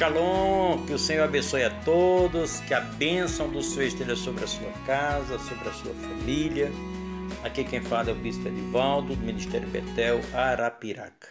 Shalom, 0.00 0.86
que 0.86 0.94
o 0.94 0.98
Senhor 0.98 1.24
abençoe 1.24 1.62
a 1.62 1.68
todos, 1.84 2.60
que 2.60 2.72
a 2.72 2.80
bênção 2.80 3.50
do 3.50 3.62
Senhor 3.62 3.82
esteja 3.82 4.16
sobre 4.16 4.44
a 4.44 4.46
sua 4.46 4.72
casa, 4.86 5.38
sobre 5.40 5.68
a 5.68 5.72
sua 5.74 5.92
família. 5.92 6.70
Aqui 7.44 7.62
quem 7.64 7.82
fala 7.82 8.08
é 8.08 8.12
o 8.14 8.16
Bispo 8.16 8.48
Edivaldo, 8.48 9.14
do 9.14 9.20
Ministério 9.22 9.68
Betel, 9.68 10.20
Arapiraca. 10.32 11.28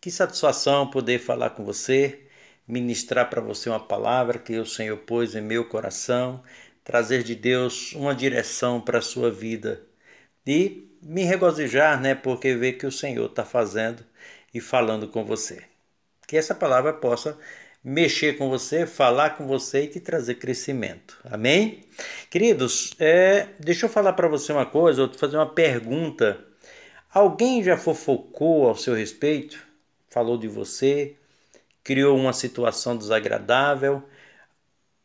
Que 0.00 0.08
satisfação 0.08 0.88
poder 0.88 1.18
falar 1.18 1.50
com 1.50 1.64
você, 1.64 2.28
ministrar 2.64 3.28
para 3.28 3.40
você 3.40 3.68
uma 3.68 3.80
palavra 3.80 4.38
que 4.38 4.56
o 4.56 4.64
Senhor 4.64 4.98
pôs 4.98 5.34
em 5.34 5.40
meu 5.40 5.64
coração, 5.64 6.44
trazer 6.84 7.24
de 7.24 7.34
Deus 7.34 7.92
uma 7.92 8.14
direção 8.14 8.80
para 8.80 8.98
a 8.98 9.02
sua 9.02 9.32
vida 9.32 9.82
e 10.46 10.96
me 11.02 11.24
regozijar, 11.24 12.00
né, 12.00 12.14
porque 12.14 12.54
ver 12.54 12.74
que 12.74 12.86
o 12.86 12.92
Senhor 12.92 13.26
está 13.26 13.44
fazendo 13.44 14.06
e 14.54 14.60
falando 14.60 15.08
com 15.08 15.24
você. 15.24 15.64
Que 16.24 16.36
essa 16.36 16.54
palavra 16.54 16.92
possa 16.92 17.36
mexer 17.86 18.36
com 18.36 18.50
você, 18.50 18.84
falar 18.84 19.36
com 19.36 19.46
você 19.46 19.84
e 19.84 19.86
te 19.86 20.00
trazer 20.00 20.34
crescimento. 20.34 21.20
Amém? 21.22 21.84
Queridos, 22.28 22.92
é, 22.98 23.50
deixa 23.60 23.86
eu 23.86 23.90
falar 23.90 24.12
para 24.14 24.26
você 24.26 24.52
uma 24.52 24.66
coisa, 24.66 25.02
ou 25.02 25.14
fazer 25.14 25.36
uma 25.36 25.48
pergunta. 25.48 26.44
Alguém 27.14 27.62
já 27.62 27.76
fofocou 27.76 28.66
ao 28.66 28.74
seu 28.74 28.92
respeito? 28.92 29.64
Falou 30.10 30.36
de 30.36 30.48
você? 30.48 31.14
Criou 31.84 32.18
uma 32.18 32.32
situação 32.32 32.96
desagradável? 32.96 34.02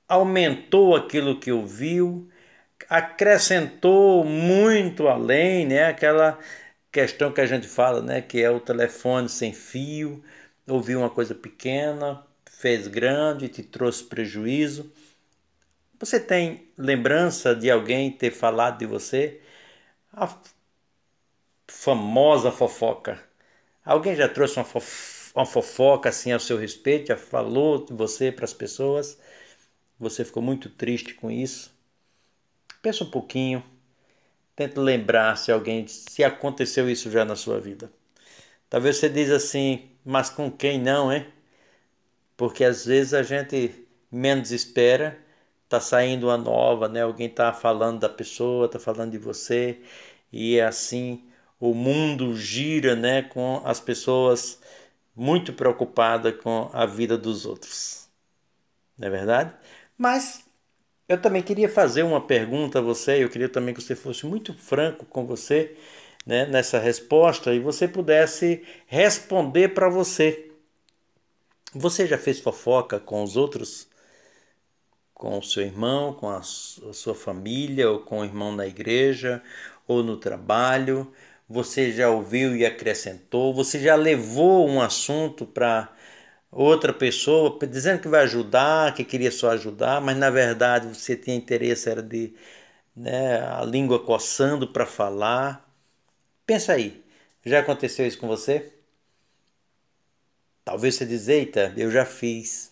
Aumentou 0.08 0.96
aquilo 0.96 1.40
que 1.40 1.52
ouviu? 1.52 2.28
Acrescentou 2.90 4.24
muito 4.24 5.08
além, 5.08 5.68
né? 5.68 5.86
Aquela 5.86 6.40
questão 6.92 7.32
que 7.32 7.42
a 7.42 7.46
gente 7.46 7.68
fala, 7.68 8.02
né? 8.02 8.22
Que 8.22 8.42
é 8.42 8.50
o 8.50 8.60
telefone 8.60 9.30
sem 9.30 9.54
fio. 9.54 10.24
Ouviu 10.68 11.00
uma 11.00 11.10
coisa 11.12 11.36
pequena, 11.36 12.26
fez 12.62 12.88
grande, 12.88 13.50
te 13.50 13.64
trouxe 13.64 14.04
prejuízo. 14.04 14.94
Você 16.00 16.20
tem 16.20 16.68
lembrança 16.78 17.56
de 17.56 17.72
alguém 17.72 18.12
ter 18.12 18.30
falado 18.30 18.78
de 18.78 18.86
você? 18.86 19.42
A 20.14 20.38
famosa 21.68 22.52
fofoca. 22.52 23.20
Alguém 23.84 24.16
já 24.16 24.30
trouxe 24.30 24.60
uma, 24.60 24.64
fof 24.66 25.32
uma 25.34 25.46
fofoca 25.46 26.10
assim 26.10 26.32
ao 26.32 26.40
seu 26.40 26.56
respeito, 26.56 27.08
já 27.08 27.18
falou 27.18 27.84
de 27.84 27.94
você 27.94 28.32
para 28.32 28.46
as 28.46 28.54
pessoas? 28.54 29.18
Você 30.00 30.24
ficou 30.24 30.44
muito 30.44 30.70
triste 30.70 31.16
com 31.16 31.32
isso? 31.32 31.76
Pensa 32.80 33.04
um 33.04 33.10
pouquinho. 33.10 33.64
Tente 34.56 34.78
lembrar 34.78 35.36
se 35.36 35.52
alguém, 35.52 35.88
se 35.88 36.24
aconteceu 36.24 36.88
isso 36.88 37.10
já 37.10 37.26
na 37.26 37.36
sua 37.36 37.60
vida. 37.60 37.92
Talvez 38.70 38.98
você 38.98 39.10
diz 39.10 39.32
assim, 39.32 39.90
mas 40.06 40.30
com 40.30 40.52
quem 40.52 40.80
não, 40.80 41.12
hein? 41.12 41.26
Porque 42.42 42.64
às 42.64 42.88
vezes 42.88 43.14
a 43.14 43.22
gente 43.22 43.86
menos 44.12 44.52
espera, 44.52 45.16
tá 45.70 45.80
saindo 45.80 46.26
uma 46.26 46.38
nova, 46.38 46.90
né? 46.90 47.04
Alguém 47.04 47.30
tá 47.30 47.54
falando 47.54 48.00
da 48.00 48.10
pessoa, 48.10 48.68
tá 48.68 48.80
falando 48.80 49.12
de 49.12 49.20
você 49.20 49.80
e 50.34 50.58
é 50.58 50.66
assim 50.66 51.24
o 51.60 51.76
mundo 51.76 52.36
gira, 52.36 52.96
né, 52.96 53.22
com 53.22 53.62
as 53.64 53.80
pessoas 53.80 54.60
muito 55.16 55.54
preocupadas 55.54 56.36
com 56.42 56.72
a 56.74 56.88
vida 56.88 57.16
dos 57.16 57.46
outros. 57.46 58.10
Não 58.98 59.08
é 59.08 59.12
verdade? 59.12 59.54
Mas 59.98 60.46
eu 61.10 61.22
também 61.22 61.44
queria 61.44 61.70
fazer 61.70 62.04
uma 62.04 62.22
pergunta 62.22 62.80
a 62.80 62.82
você, 62.84 63.24
eu 63.24 63.30
queria 63.30 63.50
também 63.50 63.74
que 63.74 63.82
você 63.84 63.96
fosse 63.96 64.26
muito 64.26 64.54
franco 64.54 65.06
com 65.06 65.26
você, 65.28 65.78
né, 66.26 66.46
nessa 66.48 66.80
resposta 66.80 67.54
e 67.54 67.60
você 67.60 67.88
pudesse 67.88 68.66
responder 68.88 69.70
para 69.76 69.90
você. 69.90 70.51
Você 71.74 72.08
já 72.08 72.18
fez 72.18 72.40
fofoca 72.40 72.98
com 72.98 73.24
os 73.24 73.36
outros? 73.36 73.90
Com 75.14 75.38
o 75.38 75.44
seu 75.44 75.64
irmão, 75.64 76.14
com 76.14 76.30
a 76.30 76.42
sua 76.42 77.14
família, 77.16 77.90
ou 77.90 78.00
com 78.00 78.20
o 78.22 78.26
irmão 78.26 78.52
na 78.56 78.66
igreja, 78.68 79.42
ou 79.88 80.04
no 80.04 80.18
trabalho? 80.18 81.14
Você 81.48 81.92
já 81.92 82.10
ouviu 82.10 82.56
e 82.56 82.66
acrescentou? 82.66 83.54
Você 83.54 83.80
já 83.80 83.96
levou 83.96 84.68
um 84.68 84.82
assunto 84.82 85.46
para 85.46 85.94
outra 86.52 86.94
pessoa 86.94 87.58
dizendo 87.68 88.02
que 88.02 88.08
vai 88.10 88.24
ajudar, 88.24 88.94
que 88.96 89.04
queria 89.06 89.32
só 89.32 89.52
ajudar, 89.52 90.02
mas 90.02 90.18
na 90.18 90.30
verdade 90.32 90.88
você 90.88 91.16
tinha 91.18 91.36
interesse 91.38 91.90
era 91.90 92.02
de 92.04 92.34
né, 92.96 93.42
a 93.44 93.64
língua 93.66 94.00
coçando 94.06 94.68
para 94.72 94.86
falar? 94.88 95.70
Pensa 96.46 96.74
aí, 96.74 97.04
já 97.46 97.60
aconteceu 97.62 98.08
isso 98.08 98.20
com 98.20 98.28
você? 98.28 98.74
Talvez 100.64 100.96
você 100.96 101.06
diz, 101.06 101.28
eita, 101.28 101.74
eu 101.76 101.90
já 101.92 102.06
fiz, 102.06 102.72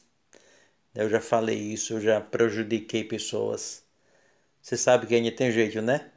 eu 0.93 1.09
já 1.09 1.19
falei 1.19 1.57
isso, 1.57 1.93
eu 1.93 2.01
já 2.01 2.21
prejudiquei 2.21 3.03
pessoas. 3.03 3.83
Você 4.61 4.77
sabe 4.77 5.07
que 5.07 5.15
ainda 5.15 5.31
tem 5.31 5.51
jeito, 5.51 5.81
né? 5.81 6.11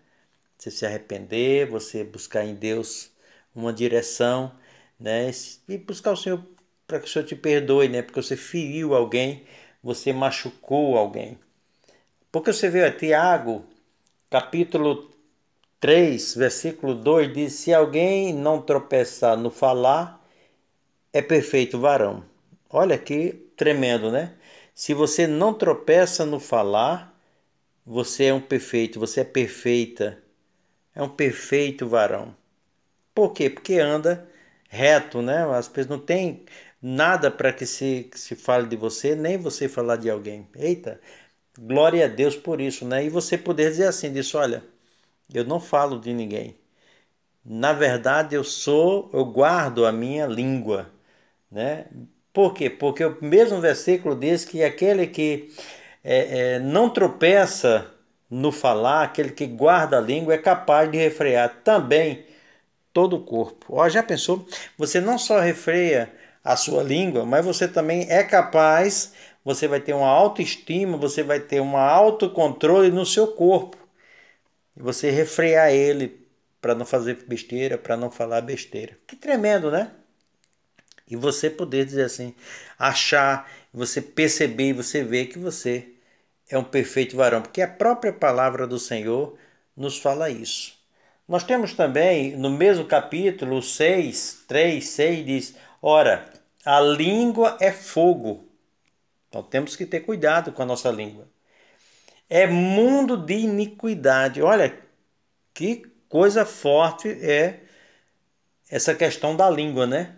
Você 0.58 0.70
se 0.70 0.86
arrepender, 0.86 1.68
você 1.68 2.04
buscar 2.04 2.44
em 2.44 2.54
Deus 2.54 3.10
uma 3.54 3.72
direção, 3.72 4.52
né? 4.98 5.30
E 5.68 5.78
buscar 5.78 6.12
o 6.12 6.16
Senhor 6.16 6.44
para 6.86 7.00
que 7.00 7.06
o 7.06 7.08
Senhor 7.08 7.24
te 7.24 7.34
perdoe, 7.34 7.88
né? 7.88 8.02
Porque 8.02 8.22
você 8.22 8.36
feriu 8.36 8.94
alguém, 8.94 9.44
você 9.82 10.12
machucou 10.12 10.96
alguém. 10.96 11.38
Porque 12.30 12.52
você 12.52 12.68
vê, 12.68 12.90
Tiago, 12.92 13.64
capítulo 14.30 15.10
3, 15.80 16.34
versículo 16.34 16.94
2, 16.94 17.32
diz: 17.32 17.54
Se 17.54 17.74
alguém 17.74 18.32
não 18.32 18.62
tropeçar 18.62 19.36
no 19.36 19.50
falar, 19.50 20.21
é 21.12 21.22
perfeito 21.22 21.78
varão. 21.78 22.24
Olha 22.70 22.98
que 22.98 23.32
tremendo, 23.56 24.10
né? 24.10 24.34
Se 24.74 24.94
você 24.94 25.26
não 25.26 25.52
tropeça 25.54 26.24
no 26.24 26.40
falar, 26.40 27.14
você 27.86 28.26
é 28.26 28.34
um 28.34 28.40
perfeito, 28.40 29.00
você 29.00 29.20
é 29.22 29.24
perfeita. 29.24 30.22
É 30.94 31.02
um 31.02 31.08
perfeito 31.08 31.88
varão. 31.88 32.36
Por 33.14 33.32
quê? 33.32 33.50
Porque 33.50 33.78
anda 33.78 34.28
reto, 34.68 35.22
né? 35.22 35.44
As 35.56 35.68
pessoas 35.68 35.88
não 35.88 35.98
têm 35.98 36.44
nada 36.82 37.30
para 37.30 37.52
que 37.52 37.66
se, 37.66 38.08
que 38.10 38.18
se 38.18 38.34
fale 38.36 38.66
de 38.68 38.76
você, 38.76 39.14
nem 39.14 39.38
você 39.38 39.68
falar 39.68 39.96
de 39.96 40.10
alguém. 40.10 40.48
Eita, 40.56 41.00
glória 41.58 42.06
a 42.06 42.08
Deus 42.08 42.36
por 42.36 42.60
isso, 42.60 42.86
né? 42.86 43.04
E 43.04 43.10
você 43.10 43.38
poder 43.38 43.70
dizer 43.70 43.86
assim, 43.88 44.12
disso, 44.12 44.38
olha, 44.38 44.64
eu 45.34 45.44
não 45.44 45.60
falo 45.60 46.00
de 46.00 46.12
ninguém. 46.14 46.56
Na 47.44 47.72
verdade, 47.72 48.34
eu 48.36 48.44
sou, 48.44 49.10
eu 49.12 49.24
guardo 49.24 49.86
a 49.86 49.92
minha 49.92 50.26
língua. 50.26 50.90
Né? 51.52 51.84
Por 52.32 52.54
quê? 52.54 52.70
Porque 52.70 53.04
o 53.04 53.18
mesmo 53.20 53.60
versículo 53.60 54.16
diz 54.16 54.44
que 54.44 54.64
aquele 54.64 55.06
que 55.06 55.52
é, 56.02 56.54
é, 56.54 56.58
não 56.58 56.88
tropeça 56.88 57.90
no 58.30 58.50
falar, 58.50 59.02
aquele 59.02 59.30
que 59.30 59.46
guarda 59.46 59.98
a 59.98 60.00
língua, 60.00 60.32
é 60.34 60.38
capaz 60.38 60.90
de 60.90 60.96
refrear 60.96 61.60
também 61.62 62.24
todo 62.92 63.16
o 63.16 63.24
corpo. 63.24 63.66
Ó, 63.68 63.88
já 63.88 64.02
pensou? 64.02 64.46
Você 64.78 65.00
não 65.00 65.18
só 65.18 65.38
refreia 65.40 66.10
a 66.42 66.56
sua 66.56 66.82
língua, 66.82 67.26
mas 67.26 67.44
você 67.44 67.68
também 67.68 68.06
é 68.10 68.24
capaz, 68.24 69.12
você 69.44 69.68
vai 69.68 69.80
ter 69.80 69.92
uma 69.92 70.08
autoestima, 70.08 70.96
você 70.96 71.22
vai 71.22 71.40
ter 71.40 71.60
um 71.60 71.76
autocontrole 71.76 72.90
no 72.90 73.04
seu 73.04 73.28
corpo. 73.28 73.76
E 74.76 74.82
você 74.82 75.10
refrear 75.10 75.70
ele 75.70 76.26
para 76.60 76.74
não 76.74 76.86
fazer 76.86 77.24
besteira, 77.26 77.76
para 77.76 77.96
não 77.96 78.10
falar 78.10 78.40
besteira. 78.40 78.96
Que 79.06 79.16
tremendo, 79.16 79.70
né? 79.70 79.90
E 81.12 81.16
você 81.16 81.50
poder 81.50 81.84
dizer 81.84 82.04
assim, 82.04 82.34
achar, 82.78 83.46
você 83.70 84.00
perceber 84.00 84.72
você 84.72 85.04
ver 85.04 85.26
que 85.26 85.38
você 85.38 85.90
é 86.48 86.56
um 86.56 86.64
perfeito 86.64 87.18
varão, 87.18 87.42
porque 87.42 87.60
a 87.60 87.68
própria 87.68 88.14
palavra 88.14 88.66
do 88.66 88.78
Senhor 88.78 89.36
nos 89.76 89.98
fala 89.98 90.30
isso. 90.30 90.72
Nós 91.28 91.44
temos 91.44 91.74
também 91.74 92.34
no 92.34 92.48
mesmo 92.48 92.86
capítulo 92.86 93.60
6, 93.60 94.44
3, 94.48 94.82
6 94.82 95.26
diz: 95.26 95.54
Ora, 95.82 96.32
a 96.64 96.80
língua 96.80 97.58
é 97.60 97.70
fogo. 97.70 98.48
Então 99.28 99.42
temos 99.42 99.76
que 99.76 99.84
ter 99.84 100.00
cuidado 100.00 100.50
com 100.50 100.62
a 100.62 100.66
nossa 100.66 100.90
língua. 100.90 101.28
É 102.28 102.46
mundo 102.46 103.18
de 103.18 103.34
iniquidade. 103.34 104.40
Olha 104.40 104.78
que 105.52 105.82
coisa 106.08 106.46
forte 106.46 107.08
é 107.08 107.60
essa 108.70 108.94
questão 108.94 109.36
da 109.36 109.50
língua, 109.50 109.86
né? 109.86 110.16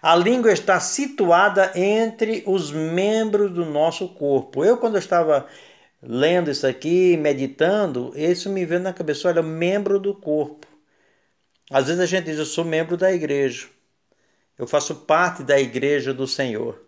A 0.00 0.14
língua 0.16 0.52
está 0.52 0.78
situada 0.80 1.72
entre 1.74 2.42
os 2.46 2.70
membros 2.70 3.52
do 3.52 3.64
nosso 3.64 4.08
corpo. 4.08 4.64
Eu, 4.64 4.76
quando 4.76 4.94
eu 4.94 5.00
estava 5.00 5.46
lendo 6.02 6.50
isso 6.50 6.66
aqui, 6.66 7.16
meditando, 7.16 8.12
isso 8.14 8.50
me 8.50 8.64
veio 8.64 8.80
na 8.80 8.92
cabeça: 8.92 9.28
olha, 9.28 9.42
membro 9.42 9.98
do 9.98 10.14
corpo. 10.14 10.66
Às 11.70 11.86
vezes 11.86 12.00
a 12.00 12.06
gente 12.06 12.26
diz, 12.26 12.38
eu 12.38 12.44
sou 12.44 12.64
membro 12.64 12.96
da 12.96 13.12
igreja, 13.12 13.66
eu 14.58 14.66
faço 14.66 14.94
parte 14.94 15.42
da 15.42 15.58
igreja 15.58 16.12
do 16.12 16.26
Senhor. 16.26 16.80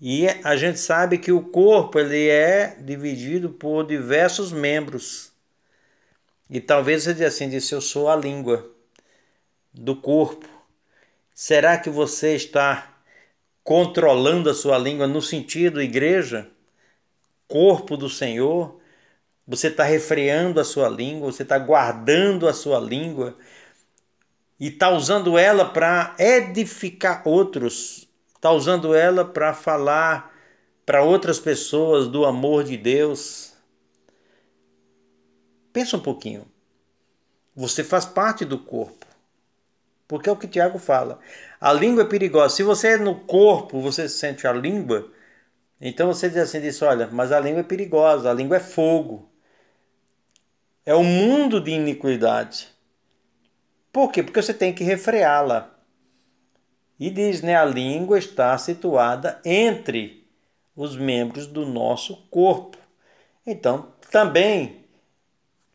E 0.00 0.26
a 0.44 0.56
gente 0.56 0.78
sabe 0.78 1.18
que 1.18 1.32
o 1.32 1.42
corpo 1.42 1.98
ele 1.98 2.28
é 2.28 2.76
dividido 2.80 3.50
por 3.50 3.84
diversos 3.86 4.52
membros. 4.52 5.32
E 6.48 6.60
talvez 6.60 7.02
você 7.02 7.14
diga 7.14 7.28
assim, 7.28 7.48
disse, 7.48 7.74
eu 7.74 7.80
sou 7.80 8.08
a 8.08 8.14
língua 8.14 8.70
do 9.72 9.96
corpo. 9.96 10.46
Será 11.38 11.76
que 11.76 11.90
você 11.90 12.34
está 12.34 12.96
controlando 13.62 14.48
a 14.48 14.54
sua 14.54 14.78
língua 14.78 15.06
no 15.06 15.20
sentido 15.20 15.82
igreja, 15.82 16.48
corpo 17.46 17.94
do 17.94 18.08
Senhor. 18.08 18.80
Você 19.46 19.66
está 19.66 19.84
refreando 19.84 20.58
a 20.58 20.64
sua 20.64 20.88
língua, 20.88 21.30
você 21.30 21.42
está 21.42 21.58
guardando 21.58 22.48
a 22.48 22.54
sua 22.54 22.80
língua 22.80 23.36
e 24.58 24.68
está 24.68 24.88
usando 24.88 25.36
ela 25.36 25.66
para 25.66 26.16
edificar 26.18 27.20
outros, 27.28 28.08
está 28.34 28.50
usando 28.50 28.94
ela 28.94 29.22
para 29.22 29.52
falar 29.52 30.34
para 30.86 31.02
outras 31.02 31.38
pessoas 31.38 32.08
do 32.08 32.24
amor 32.24 32.64
de 32.64 32.78
Deus. 32.78 33.52
Pensa 35.70 35.98
um 35.98 36.00
pouquinho. 36.00 36.46
Você 37.54 37.84
faz 37.84 38.06
parte 38.06 38.42
do 38.42 38.58
corpo. 38.58 39.15
Porque 40.08 40.28
é 40.28 40.32
o 40.32 40.36
que 40.36 40.46
Tiago 40.46 40.78
fala. 40.78 41.18
A 41.60 41.72
língua 41.72 42.02
é 42.02 42.06
perigosa. 42.06 42.54
Se 42.54 42.62
você 42.62 42.88
é 42.88 42.96
no 42.96 43.20
corpo, 43.20 43.80
você 43.80 44.08
sente 44.08 44.46
a 44.46 44.52
língua, 44.52 45.10
então 45.80 46.08
você 46.08 46.28
diz 46.28 46.38
assim, 46.38 46.60
diz, 46.60 46.80
olha, 46.82 47.08
mas 47.08 47.32
a 47.32 47.40
língua 47.40 47.60
é 47.60 47.64
perigosa, 47.64 48.30
a 48.30 48.34
língua 48.34 48.56
é 48.56 48.60
fogo. 48.60 49.28
É 50.84 50.94
um 50.94 51.04
mundo 51.04 51.60
de 51.60 51.72
iniquidade. 51.72 52.68
Por 53.92 54.12
quê? 54.12 54.22
Porque 54.22 54.40
você 54.40 54.54
tem 54.54 54.72
que 54.72 54.84
refreá-la. 54.84 55.74
E 56.98 57.10
diz, 57.10 57.42
né, 57.42 57.56
a 57.56 57.64
língua 57.64 58.18
está 58.18 58.56
situada 58.56 59.40
entre 59.44 60.26
os 60.74 60.96
membros 60.96 61.46
do 61.46 61.66
nosso 61.66 62.16
corpo. 62.30 62.78
Então, 63.46 63.92
também, 64.10 64.84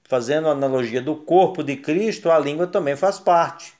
fazendo 0.03 0.47
a 0.47 0.51
analogia 0.51 1.01
do 1.01 1.15
corpo 1.15 1.63
de 1.63 1.75
Cristo, 1.75 2.31
a 2.31 2.39
língua 2.39 2.67
também 2.67 2.95
faz 2.95 3.19
parte. 3.19 3.70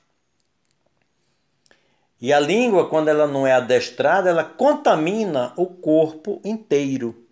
E 2.22 2.32
a 2.32 2.40
língua, 2.40 2.88
quando 2.88 3.08
ela 3.08 3.26
não 3.26 3.48
é 3.48 3.54
adestrada, 3.54 4.30
ela 4.30 4.44
contamina 4.44 5.54
o 5.58 5.66
corpo 5.66 6.40
inteiro. 6.46 7.28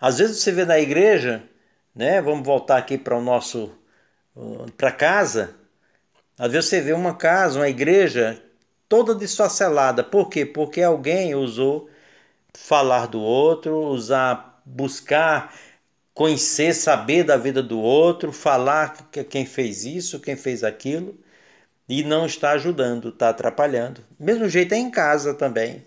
Às 0.00 0.18
vezes 0.18 0.38
você 0.38 0.50
vê 0.50 0.64
na 0.64 0.78
igreja, 0.78 1.42
né? 1.94 2.22
Vamos 2.22 2.46
voltar 2.46 2.78
aqui 2.78 2.96
para 2.96 3.14
o 3.14 3.20
nosso 3.20 3.70
para 4.76 4.90
casa. 4.90 5.54
Às 6.38 6.52
vezes 6.52 6.70
você 6.70 6.80
vê 6.80 6.94
uma 6.94 7.14
casa, 7.14 7.58
uma 7.58 7.68
igreja 7.68 8.42
toda 8.88 9.14
desfacelada. 9.14 10.02
Por 10.02 10.30
quê? 10.30 10.46
Porque 10.46 10.80
alguém 10.80 11.34
usou 11.34 11.90
falar 12.54 13.06
do 13.06 13.20
outro, 13.20 13.76
usar, 13.88 14.62
buscar 14.64 15.54
conhecer, 16.14 16.72
saber 16.72 17.22
da 17.22 17.36
vida 17.36 17.62
do 17.62 17.78
outro, 17.78 18.32
falar 18.32 19.08
quem 19.28 19.44
fez 19.44 19.84
isso, 19.84 20.18
quem 20.20 20.36
fez 20.36 20.64
aquilo 20.64 21.18
e 21.88 22.02
não 22.04 22.26
está 22.26 22.50
ajudando, 22.52 23.08
está 23.08 23.30
atrapalhando. 23.30 24.02
Mesmo 24.18 24.48
jeito 24.48 24.74
é 24.74 24.76
em 24.76 24.90
casa 24.90 25.32
também. 25.34 25.86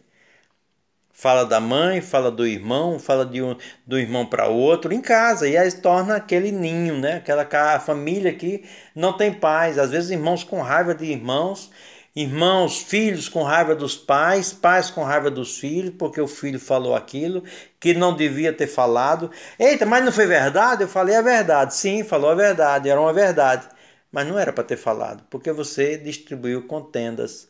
Fala 1.13 1.45
da 1.45 1.59
mãe, 1.59 2.01
fala 2.01 2.31
do 2.31 2.48
irmão, 2.48 2.98
fala 2.98 3.24
de 3.25 3.44
um, 3.44 3.56
do 3.86 4.00
irmão 4.00 4.25
para 4.25 4.48
outro 4.48 4.92
em 4.92 5.01
casa 5.01 5.48
e 5.48 5.56
aí 5.56 5.71
torna 5.71 6.15
aquele 6.15 6.51
ninho, 6.51 6.98
né? 6.98 7.18
Aquela 7.18 7.80
família 7.80 8.33
que 8.33 8.63
não 8.95 9.13
tem 9.13 9.31
paz. 9.31 9.77
Às 9.77 9.92
vezes 9.92 10.09
irmãos 10.09 10.44
com 10.44 10.62
raiva 10.62 10.95
de 10.95 11.06
irmãos, 11.06 11.69
irmãos, 12.15 12.80
filhos 12.80 13.30
com 13.30 13.44
raiva 13.44 13.75
dos 13.75 13.95
pais, 13.95 14.51
pais 14.51 14.89
com 14.89 15.03
raiva 15.03 15.30
dos 15.30 15.59
filhos 15.59 15.94
porque 16.00 16.19
o 16.19 16.27
filho 16.27 16.59
falou 16.59 16.95
aquilo 16.95 17.44
que 17.80 17.94
não 17.94 18.15
devia 18.15 18.51
ter 18.51 18.65
falado. 18.68 19.30
Eita, 19.59 19.86
mas 19.86 20.03
não 20.03 20.12
foi 20.12 20.25
verdade? 20.25 20.83
Eu 20.83 20.88
falei 20.88 21.15
a 21.15 21.21
verdade. 21.21 21.75
Sim, 21.75 22.03
falou 22.03 22.31
a 22.31 22.36
verdade, 22.36 22.89
era 22.89 23.00
uma 23.00 23.13
verdade. 23.13 23.68
Mas 24.11 24.27
não 24.27 24.37
era 24.37 24.51
para 24.51 24.63
ter 24.63 24.77
falado, 24.77 25.23
porque 25.29 25.51
você 25.51 25.97
distribuiu 25.97 26.67
contendas. 26.67 27.47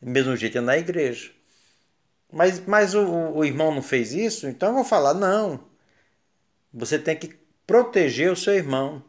Mesmo 0.00 0.36
jeito 0.36 0.60
na 0.60 0.76
igreja. 0.76 1.30
Mas, 2.32 2.60
mas 2.66 2.94
o, 2.94 3.04
o 3.34 3.44
irmão 3.44 3.72
não 3.74 3.82
fez 3.82 4.12
isso, 4.12 4.48
então 4.48 4.70
eu 4.70 4.74
vou 4.76 4.84
falar: 4.84 5.14
não. 5.14 5.60
Você 6.72 6.98
tem 6.98 7.16
que 7.16 7.38
proteger 7.66 8.32
o 8.32 8.36
seu 8.36 8.54
irmão. 8.54 9.04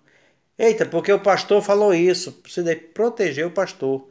Eita, 0.58 0.86
porque 0.86 1.12
o 1.12 1.20
pastor 1.20 1.62
falou 1.62 1.94
isso. 1.94 2.42
Você 2.46 2.62
deve 2.62 2.82
proteger 2.82 3.46
o 3.48 3.52
pastor. 3.52 4.08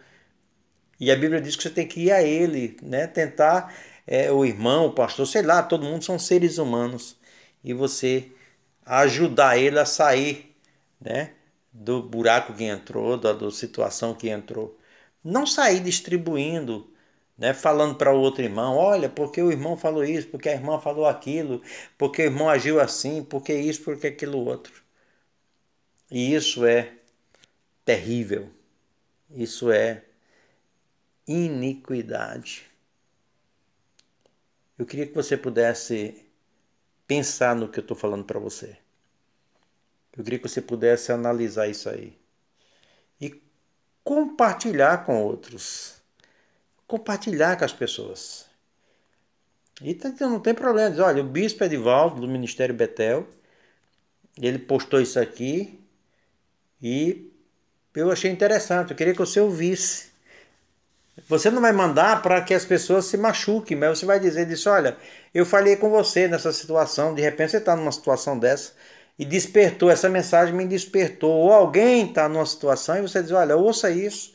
E 0.98 1.10
a 1.10 1.16
Bíblia 1.16 1.40
diz 1.40 1.56
que 1.56 1.62
você 1.62 1.70
tem 1.70 1.86
que 1.86 2.00
ir 2.00 2.12
a 2.12 2.22
ele, 2.22 2.76
né? 2.82 3.06
tentar 3.06 3.74
é, 4.06 4.30
o 4.32 4.44
irmão, 4.44 4.86
o 4.86 4.92
pastor, 4.92 5.26
sei 5.26 5.42
lá, 5.42 5.62
todo 5.62 5.84
mundo 5.84 6.04
são 6.04 6.18
seres 6.18 6.58
humanos. 6.58 7.16
E 7.64 7.72
você 7.74 8.30
ajudar 8.84 9.58
ele 9.58 9.78
a 9.78 9.86
sair, 9.86 10.54
né? 11.00 11.32
Do 11.72 12.02
buraco 12.02 12.54
que 12.54 12.64
entrou, 12.64 13.16
da, 13.16 13.32
da 13.32 13.50
situação 13.50 14.14
que 14.14 14.28
entrou. 14.28 14.78
Não 15.24 15.46
sair 15.46 15.80
distribuindo, 15.80 16.90
né, 17.38 17.54
falando 17.54 17.96
para 17.96 18.14
o 18.14 18.20
outro 18.20 18.42
irmão, 18.42 18.76
olha, 18.76 19.08
porque 19.08 19.42
o 19.42 19.50
irmão 19.50 19.76
falou 19.76 20.04
isso, 20.04 20.28
porque 20.28 20.48
a 20.48 20.52
irmã 20.52 20.78
falou 20.80 21.06
aquilo, 21.06 21.62
porque 21.98 22.22
o 22.22 22.26
irmão 22.26 22.48
agiu 22.48 22.80
assim, 22.80 23.24
porque 23.24 23.54
isso, 23.54 23.82
porque 23.84 24.08
aquilo 24.08 24.38
outro. 24.44 24.82
E 26.10 26.34
isso 26.34 26.64
é 26.66 26.92
terrível. 27.84 28.50
Isso 29.30 29.70
é 29.72 30.04
iniquidade. 31.26 32.70
Eu 34.78 34.86
queria 34.86 35.06
que 35.06 35.14
você 35.14 35.36
pudesse 35.36 36.26
pensar 37.06 37.54
no 37.56 37.69
que 37.69 37.78
eu 37.78 37.82
estou 37.82 37.96
falando 37.96 38.24
para 38.24 38.38
você. 38.38 38.78
Eu 40.16 40.22
queria 40.22 40.38
que 40.38 40.48
você 40.48 40.60
pudesse 40.60 41.10
analisar 41.10 41.68
isso 41.68 41.88
aí 41.88 42.18
e 43.20 43.42
compartilhar 44.04 45.04
com 45.04 45.22
outros. 45.22 45.94
Compartilhar 46.86 47.56
com 47.56 47.64
as 47.64 47.72
pessoas. 47.72 48.46
E 49.80 49.94
tá 49.94 50.12
não 50.20 50.40
tem 50.40 50.54
problema. 50.54 50.90
Diz, 50.90 50.98
olha, 50.98 51.22
o 51.22 51.26
bispo 51.26 51.64
Edivaldo 51.64 52.20
do 52.20 52.28
Ministério 52.28 52.74
Betel, 52.74 53.26
ele 54.40 54.58
postou 54.58 55.00
isso 55.00 55.18
aqui 55.18 55.80
e 56.80 57.32
eu 57.94 58.10
achei 58.10 58.30
interessante. 58.30 58.90
Eu 58.90 58.96
queria 58.96 59.12
que 59.12 59.18
você 59.18 59.40
ouvisse. 59.40 60.12
Você 61.28 61.50
não 61.50 61.60
vai 61.60 61.72
mandar 61.72 62.22
para 62.22 62.40
que 62.42 62.54
as 62.54 62.64
pessoas 62.64 63.04
se 63.06 63.16
machuquem, 63.16 63.76
mas 63.76 63.98
você 63.98 64.06
vai 64.06 64.18
dizer 64.18 64.46
disso, 64.46 64.70
olha, 64.70 64.96
eu 65.34 65.44
falei 65.44 65.76
com 65.76 65.90
você 65.90 66.26
nessa 66.26 66.52
situação, 66.52 67.14
de 67.14 67.20
repente 67.20 67.50
você 67.50 67.58
está 67.58 67.76
numa 67.76 67.92
situação 67.92 68.38
dessa, 68.38 68.72
e 69.18 69.24
despertou, 69.24 69.90
essa 69.90 70.08
mensagem 70.08 70.54
me 70.54 70.66
despertou. 70.66 71.30
Ou 71.30 71.52
alguém 71.52 72.08
está 72.08 72.28
numa 72.28 72.46
situação 72.46 72.98
e 72.98 73.02
você 73.02 73.22
diz: 73.22 73.32
Olha, 73.32 73.56
ouça 73.56 73.90
isso. 73.90 74.34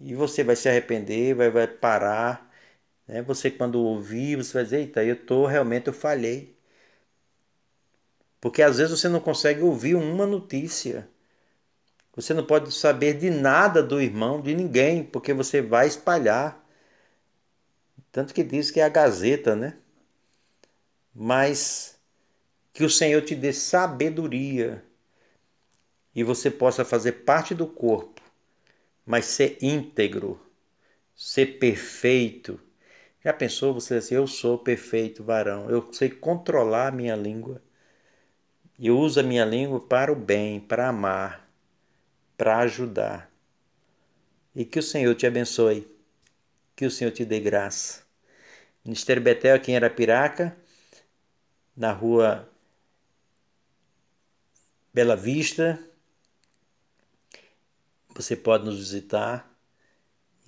E 0.00 0.14
você 0.14 0.44
vai 0.44 0.56
se 0.56 0.68
arrepender, 0.68 1.34
vai, 1.34 1.50
vai 1.50 1.66
parar. 1.66 2.50
Né? 3.06 3.22
Você, 3.22 3.50
quando 3.50 3.80
ouvir, 3.80 4.36
você 4.36 4.52
vai 4.54 4.64
dizer: 4.64 4.78
Eita, 4.78 5.04
eu 5.04 5.16
tô, 5.16 5.46
realmente 5.46 5.88
eu 5.88 5.92
falhei. 5.92 6.56
Porque 8.40 8.62
às 8.62 8.78
vezes 8.78 8.98
você 8.98 9.08
não 9.08 9.20
consegue 9.20 9.62
ouvir 9.62 9.94
uma 9.94 10.26
notícia. 10.26 11.08
Você 12.14 12.32
não 12.32 12.44
pode 12.46 12.72
saber 12.72 13.14
de 13.14 13.30
nada 13.30 13.82
do 13.82 14.00
irmão, 14.00 14.40
de 14.40 14.54
ninguém, 14.54 15.04
porque 15.04 15.34
você 15.34 15.60
vai 15.60 15.86
espalhar. 15.86 16.64
Tanto 18.10 18.32
que 18.32 18.42
diz 18.42 18.70
que 18.70 18.80
é 18.80 18.84
a 18.84 18.88
Gazeta, 18.88 19.54
né? 19.54 19.76
Mas 21.14 21.95
que 22.76 22.84
o 22.84 22.90
Senhor 22.90 23.22
te 23.22 23.34
dê 23.34 23.54
sabedoria 23.54 24.84
e 26.14 26.22
você 26.22 26.50
possa 26.50 26.84
fazer 26.84 27.12
parte 27.24 27.54
do 27.54 27.66
corpo, 27.66 28.20
mas 29.06 29.24
ser 29.24 29.56
íntegro, 29.62 30.38
ser 31.14 31.58
perfeito. 31.58 32.60
Já 33.24 33.32
pensou 33.32 33.72
você 33.72 33.94
assim, 33.94 34.16
eu 34.16 34.26
sou 34.26 34.58
perfeito 34.58 35.24
varão, 35.24 35.70
eu 35.70 35.90
sei 35.90 36.10
controlar 36.10 36.88
a 36.88 36.90
minha 36.90 37.16
língua. 37.16 37.62
Eu 38.78 38.98
uso 38.98 39.20
a 39.20 39.22
minha 39.22 39.46
língua 39.46 39.80
para 39.80 40.12
o 40.12 40.14
bem, 40.14 40.60
para 40.60 40.88
amar, 40.88 41.48
para 42.36 42.58
ajudar. 42.58 43.32
E 44.54 44.66
que 44.66 44.80
o 44.80 44.82
Senhor 44.82 45.14
te 45.14 45.26
abençoe, 45.26 45.90
que 46.76 46.84
o 46.84 46.90
Senhor 46.90 47.10
te 47.10 47.24
dê 47.24 47.40
graça. 47.40 48.02
Ministério 48.84 49.22
Betel 49.22 49.56
aqui 49.56 49.72
em 49.72 49.76
Arapiraca, 49.76 50.54
na 51.74 51.90
rua 51.90 52.46
Bela 54.96 55.14
Vista. 55.14 55.78
Você 58.14 58.34
pode 58.34 58.64
nos 58.64 58.78
visitar 58.78 59.46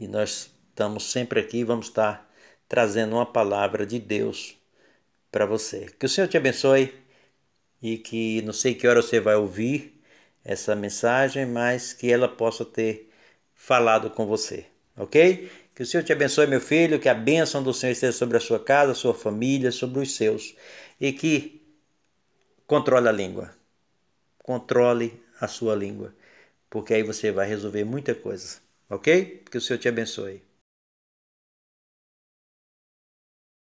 e 0.01 0.09
nós 0.09 0.51
estamos 0.71 1.13
sempre 1.13 1.39
aqui, 1.39 1.63
vamos 1.63 1.89
estar 1.89 2.27
trazendo 2.67 3.17
uma 3.17 3.27
palavra 3.27 3.85
de 3.85 3.99
Deus 3.99 4.57
para 5.31 5.45
você. 5.45 5.95
Que 5.99 6.07
o 6.07 6.09
Senhor 6.09 6.29
te 6.29 6.39
abençoe 6.39 6.95
e 7.83 7.99
que 7.99 8.41
não 8.41 8.55
sei 8.55 8.75
que 8.75 8.89
hora 8.89 9.03
você 9.03 9.21
vai 9.21 9.35
ouvir 9.35 10.01
essa 10.43 10.75
mensagem, 10.75 11.45
mas 11.45 11.93
que 11.93 12.11
ela 12.11 12.27
possa 12.27 12.65
ter 12.65 13.11
falado 13.55 14.09
com 14.09 14.25
você, 14.25 14.65
ok? 14.97 15.53
Que 15.75 15.83
o 15.83 15.87
Senhor 15.87 16.03
te 16.03 16.13
abençoe, 16.15 16.47
meu 16.47 16.63
filho, 16.63 16.99
que 16.99 17.11
a 17.11 17.15
bênção 17.15 17.63
do 17.63 17.75
Senhor 17.75 17.93
esteja 17.93 18.17
sobre 18.17 18.39
a 18.39 18.41
sua 18.41 18.59
casa, 18.59 18.95
sua 18.95 19.13
família, 19.13 19.71
sobre 19.71 20.01
os 20.01 20.17
seus 20.17 20.57
e 20.99 21.13
que 21.13 21.61
controle 22.67 23.11
a 23.11 23.13
língua 23.13 23.58
controle 24.49 25.09
a 25.41 25.49
sua 25.49 25.75
língua, 25.77 26.11
porque 26.71 26.95
aí 26.95 27.05
você 27.05 27.33
vai 27.33 27.47
resolver 27.49 27.85
muita 27.85 28.15
coisa, 28.15 28.61
ok? 28.91 29.45
Que 29.51 29.59
o 29.59 29.63
Senhor 29.63 29.79
te 29.81 29.89
abençoe. 29.89 30.43